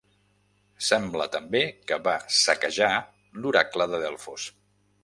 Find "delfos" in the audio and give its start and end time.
4.07-4.53